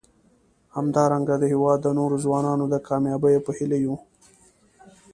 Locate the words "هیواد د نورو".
1.53-2.15